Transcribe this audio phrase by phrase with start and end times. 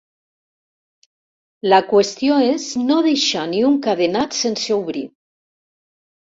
[1.73, 5.07] La qüestió és no deixar ni un cadenat sense obrir.